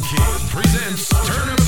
Kid 0.00 0.48
presents 0.48 1.08
Tournament. 1.08 1.61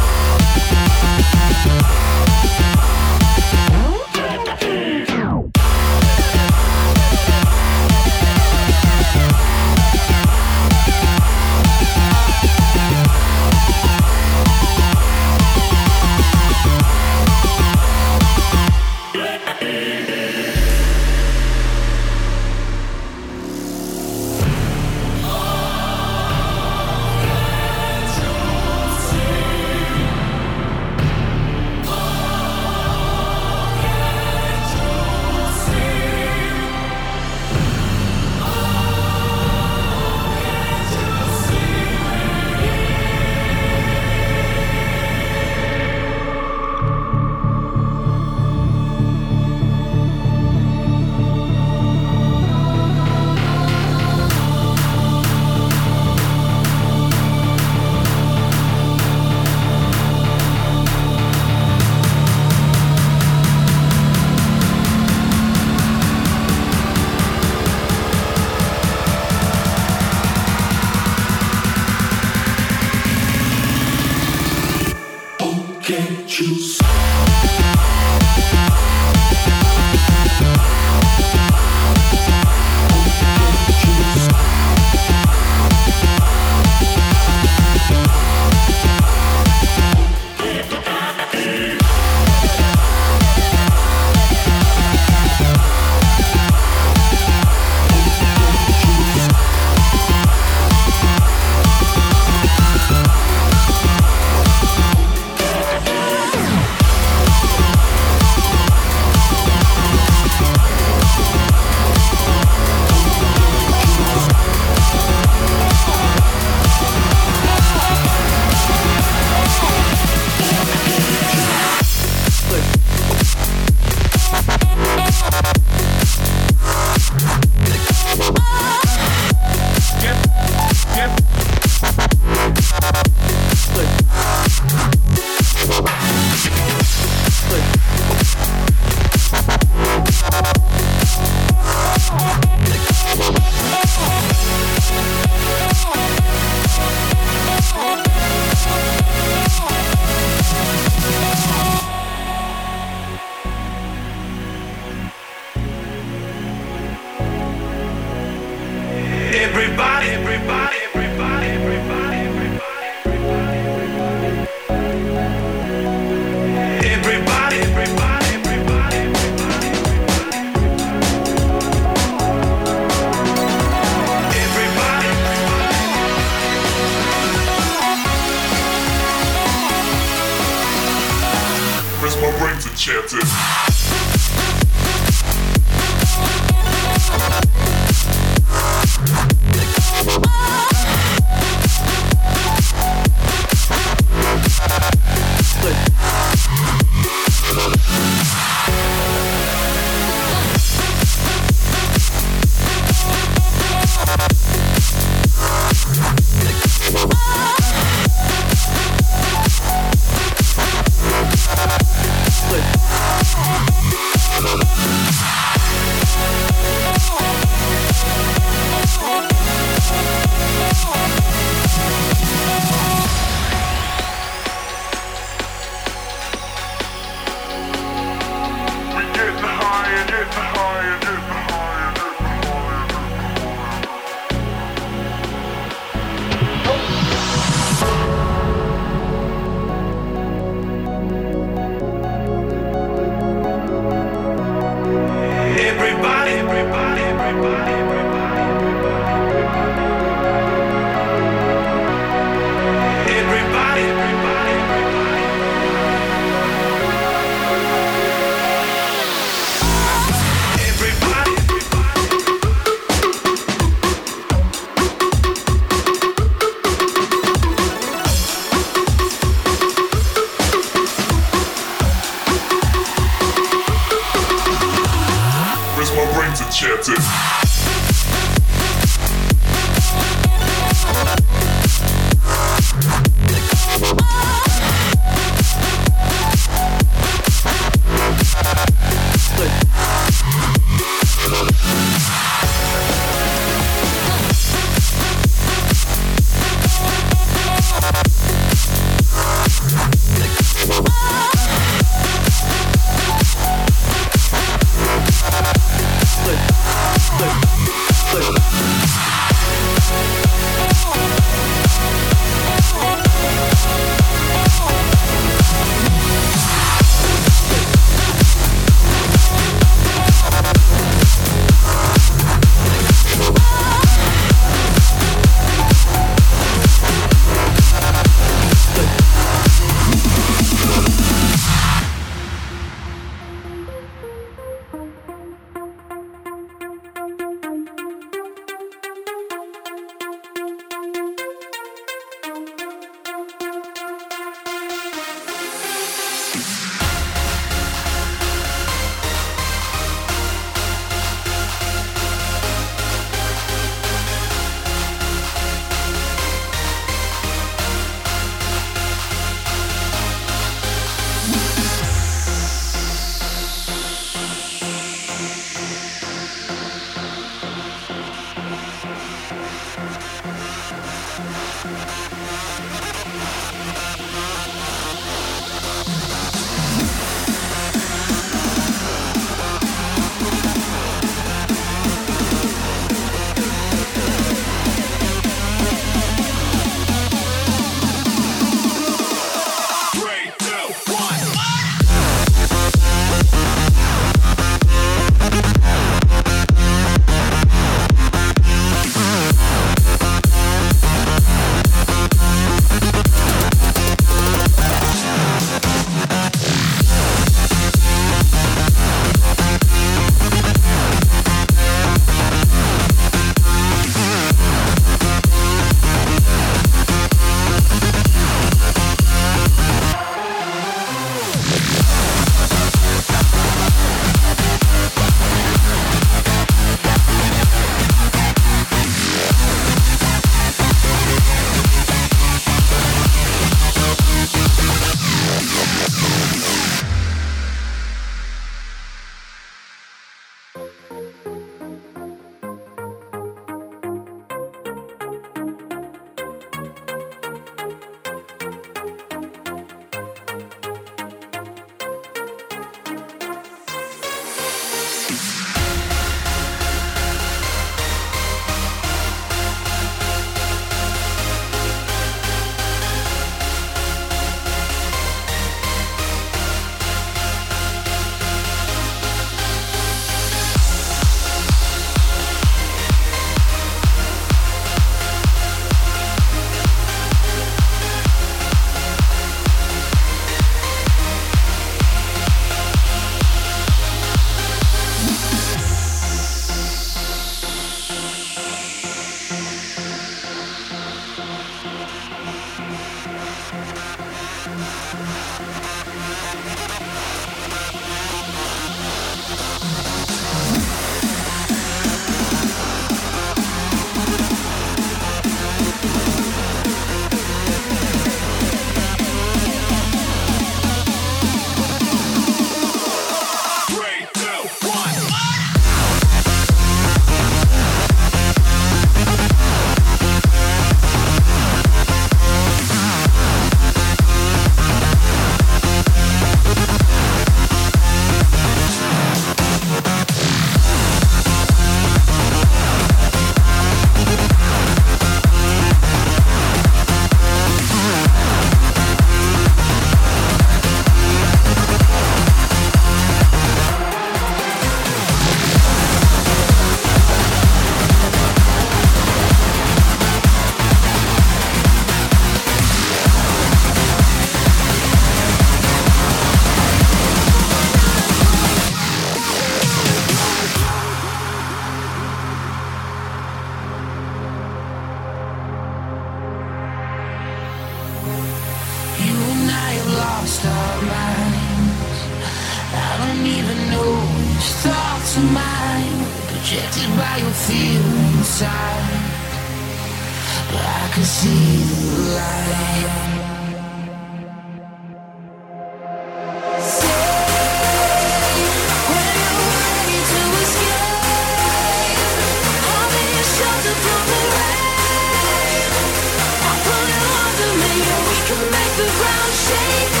Bye. 599.71 600.00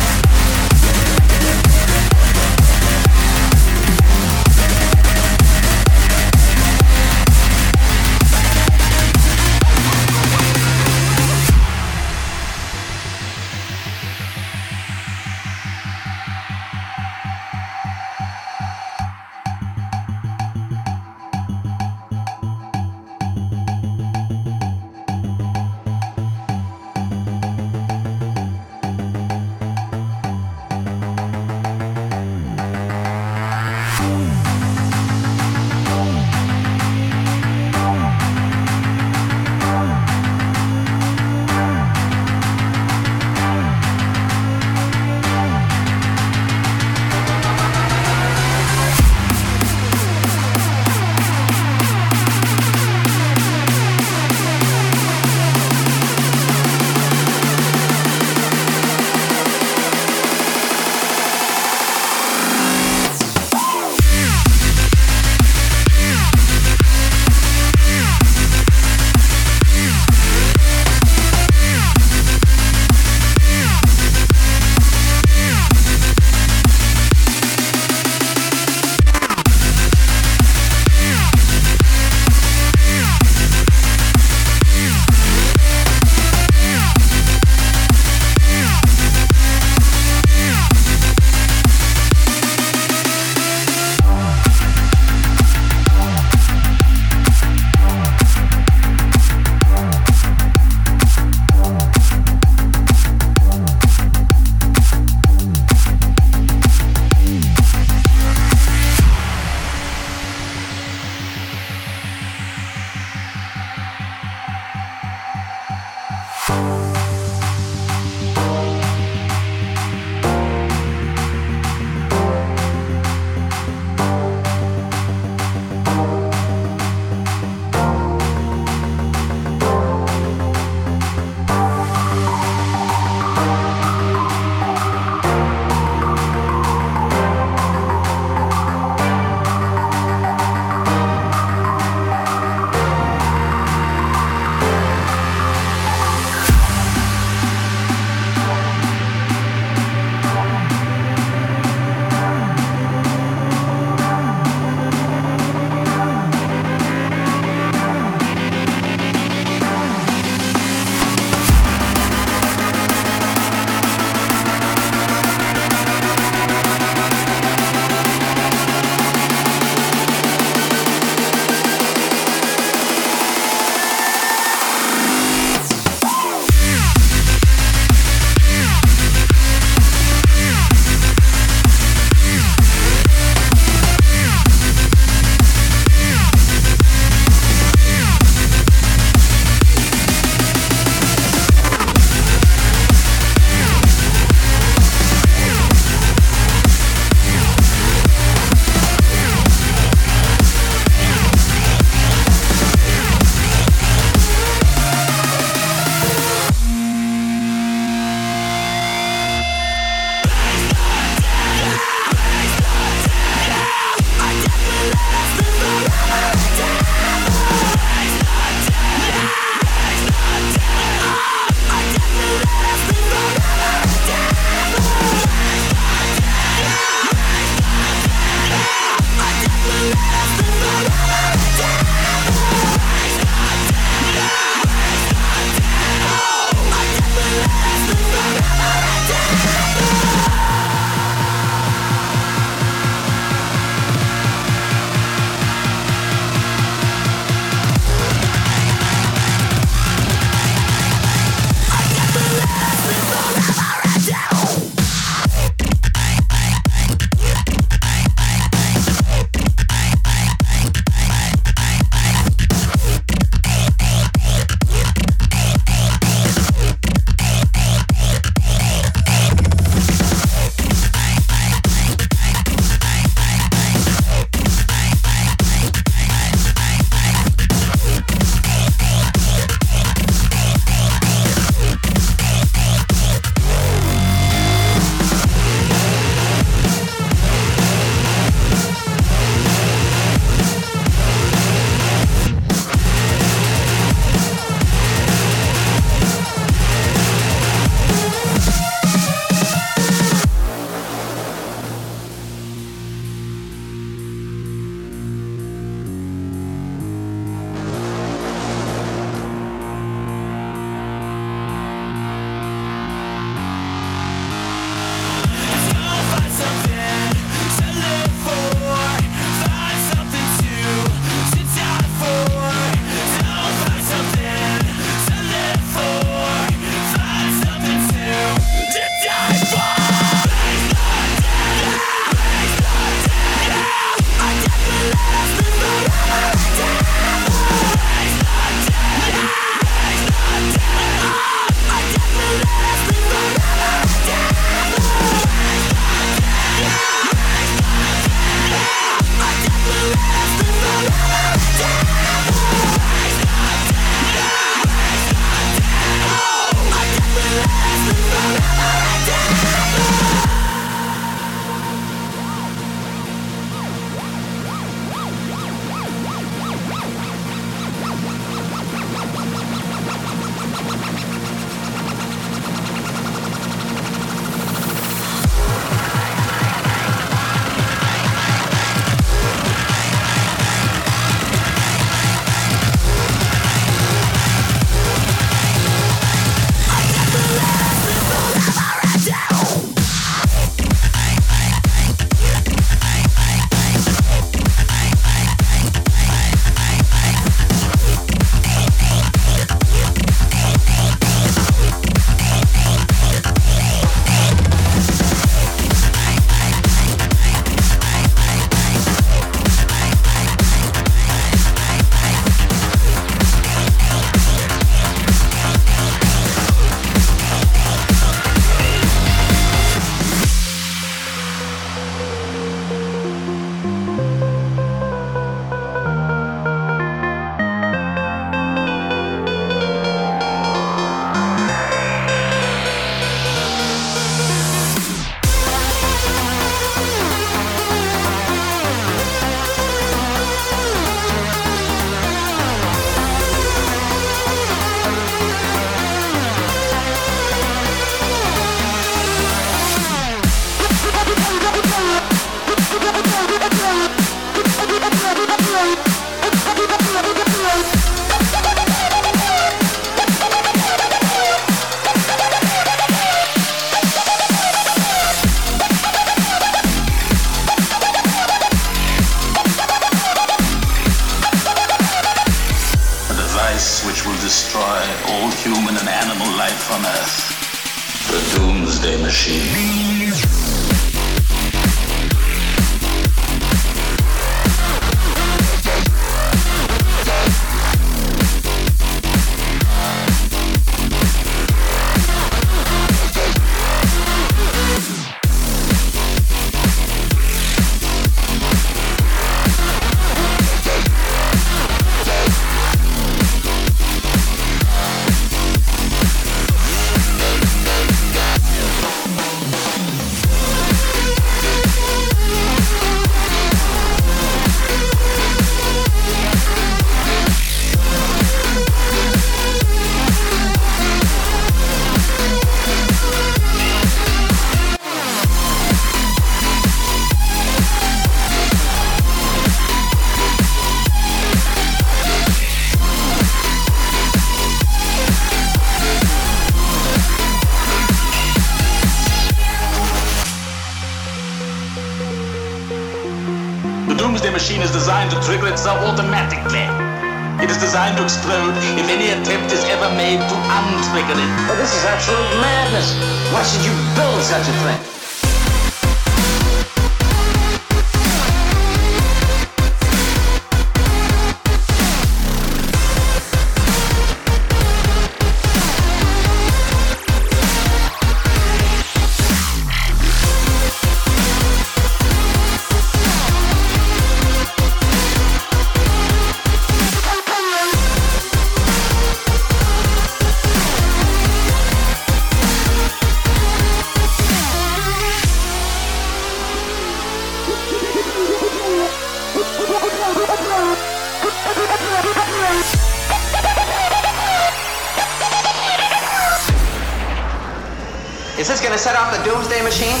Is 598.36 598.48
this 598.48 598.60
gonna 598.60 598.76
set 598.76 598.96
off 598.96 599.16
the 599.16 599.22
doomsday 599.22 599.62
machine? 599.62 600.00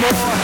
more 0.00 0.41